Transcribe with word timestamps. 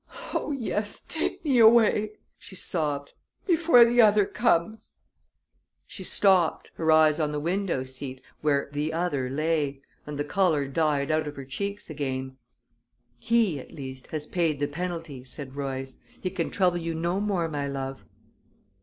"Oh, 0.33 0.51
yes; 0.51 1.03
take 1.03 1.45
me 1.45 1.59
away," 1.59 2.13
she 2.39 2.55
sobbed, 2.55 3.13
"before 3.45 3.85
the 3.85 4.01
other 4.01 4.25
comes." 4.25 4.97
She 5.85 6.03
stopped, 6.03 6.71
her 6.73 6.91
eyes 6.91 7.19
on 7.19 7.31
the 7.31 7.39
window 7.39 7.83
seat, 7.83 8.19
where 8.41 8.67
"the 8.71 8.93
other" 8.93 9.29
lay, 9.29 9.83
and 10.07 10.17
the 10.17 10.23
color 10.23 10.67
died 10.67 11.11
out 11.11 11.27
of 11.27 11.35
her 11.35 11.45
cheeks 11.45 11.87
again. 11.91 12.35
"He, 13.19 13.59
at 13.59 13.73
least, 13.75 14.07
has 14.07 14.25
paid 14.25 14.59
the 14.59 14.65
penalty," 14.67 15.23
said 15.23 15.55
Royce. 15.55 15.99
"He 16.19 16.31
can 16.31 16.49
trouble 16.49 16.79
you 16.79 16.95
no 16.95 17.19
more, 17.19 17.47
my 17.47 17.67
love." 17.67 18.03